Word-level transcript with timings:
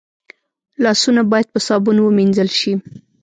لاسونه 0.83 1.21
باید 1.31 1.47
په 1.53 1.59
صابون 1.67 1.97
ومینځل 2.01 2.49
شي 2.59 2.73